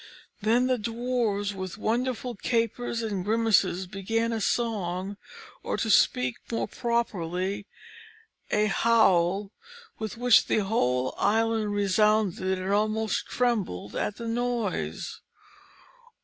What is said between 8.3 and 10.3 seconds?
a howl, with